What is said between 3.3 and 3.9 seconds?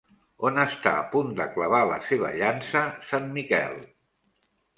Miquel?